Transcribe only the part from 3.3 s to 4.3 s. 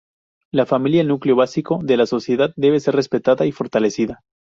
y fortalecida.